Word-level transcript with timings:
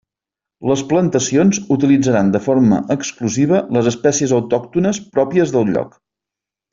Les 0.69 0.81
plantacions 0.93 1.59
utilitzaran 1.75 2.31
de 2.37 2.41
forma 2.47 2.79
exclusiva 2.97 3.59
les 3.79 3.91
espècies 3.95 4.33
autòctones 4.41 5.03
pròpies 5.19 5.55
del 5.59 5.71
lloc. 5.75 5.93